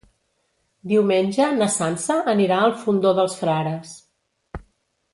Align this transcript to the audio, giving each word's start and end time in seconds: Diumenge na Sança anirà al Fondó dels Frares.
Diumenge 0.91 1.51
na 1.59 1.69
Sança 1.75 2.17
anirà 2.35 2.59
al 2.65 2.75
Fondó 2.87 3.15
dels 3.23 3.39
Frares. 3.45 3.97